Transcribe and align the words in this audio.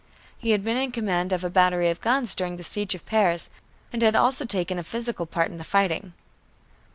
He 0.35 0.49
had 0.49 0.63
been 0.63 0.77
in 0.77 0.91
command 0.91 1.31
of 1.31 1.43
a 1.43 1.49
battery 1.51 1.91
of 1.91 2.01
guns 2.01 2.33
during 2.33 2.57
the 2.57 2.63
siege 2.63 2.95
of 2.95 3.05
Paris, 3.05 3.51
and 3.93 4.01
had 4.01 4.15
also 4.15 4.45
taken 4.45 4.79
a 4.79 4.83
physical 4.83 5.27
part 5.27 5.51
in 5.51 5.59
the 5.59 5.63
fighting. 5.63 6.13